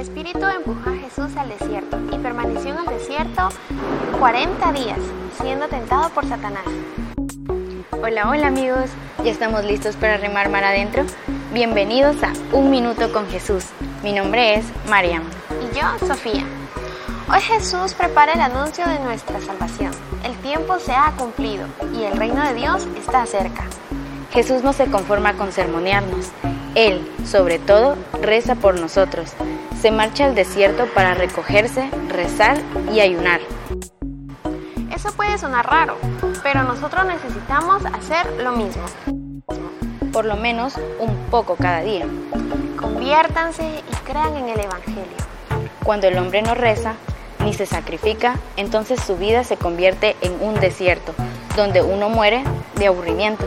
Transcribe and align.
Espíritu 0.00 0.46
empujó 0.46 0.90
a 0.90 0.94
Jesús 0.94 1.36
al 1.36 1.48
desierto 1.48 1.98
y 2.12 2.18
permaneció 2.18 2.70
en 2.70 2.78
el 2.78 2.98
desierto 2.98 3.48
40 4.20 4.72
días, 4.72 4.98
siendo 5.40 5.66
tentado 5.66 6.08
por 6.10 6.24
Satanás. 6.24 6.64
Hola, 7.90 8.30
hola 8.30 8.46
amigos, 8.46 8.90
ya 9.24 9.32
estamos 9.32 9.64
listos 9.64 9.96
para 9.96 10.16
remar 10.16 10.50
mar 10.50 10.62
adentro. 10.62 11.04
Bienvenidos 11.52 12.22
a 12.22 12.32
Un 12.52 12.70
Minuto 12.70 13.12
con 13.12 13.28
Jesús. 13.28 13.64
Mi 14.04 14.12
nombre 14.12 14.54
es 14.54 14.66
Mariam. 14.88 15.24
Y 15.50 15.76
yo, 15.76 16.06
Sofía. 16.06 16.44
Hoy 17.28 17.40
Jesús 17.40 17.94
prepara 17.94 18.34
el 18.34 18.40
anuncio 18.40 18.86
de 18.86 19.00
nuestra 19.00 19.40
salvación. 19.40 19.90
El 20.22 20.36
tiempo 20.36 20.78
se 20.78 20.92
ha 20.92 21.12
cumplido 21.18 21.66
y 21.92 22.04
el 22.04 22.16
reino 22.16 22.46
de 22.46 22.54
Dios 22.54 22.86
está 22.96 23.26
cerca. 23.26 23.64
Jesús 24.30 24.62
no 24.62 24.72
se 24.72 24.86
conforma 24.86 25.32
con 25.32 25.50
sermonearnos. 25.50 26.30
Él, 26.76 27.04
sobre 27.24 27.58
todo, 27.58 27.96
reza 28.22 28.54
por 28.54 28.78
nosotros 28.78 29.34
se 29.80 29.92
marcha 29.92 30.24
al 30.24 30.34
desierto 30.34 30.86
para 30.92 31.14
recogerse, 31.14 31.88
rezar 32.08 32.58
y 32.92 32.98
ayunar. 32.98 33.40
Eso 34.92 35.12
puede 35.12 35.38
sonar 35.38 35.70
raro, 35.70 35.96
pero 36.42 36.64
nosotros 36.64 37.04
necesitamos 37.06 37.84
hacer 37.86 38.42
lo 38.42 38.52
mismo. 38.52 38.82
Por 40.12 40.24
lo 40.24 40.34
menos 40.34 40.74
un 40.98 41.16
poco 41.30 41.54
cada 41.54 41.80
día. 41.82 42.06
Conviértanse 42.76 43.62
y 43.64 43.94
crean 44.04 44.36
en 44.36 44.48
el 44.48 44.58
Evangelio. 44.58 45.16
Cuando 45.84 46.08
el 46.08 46.18
hombre 46.18 46.42
no 46.42 46.56
reza, 46.56 46.94
ni 47.44 47.54
se 47.54 47.64
sacrifica, 47.64 48.34
entonces 48.56 49.00
su 49.00 49.16
vida 49.16 49.44
se 49.44 49.56
convierte 49.56 50.16
en 50.22 50.42
un 50.42 50.58
desierto, 50.58 51.14
donde 51.54 51.82
uno 51.82 52.08
muere 52.08 52.42
de 52.74 52.88
aburrimiento. 52.88 53.46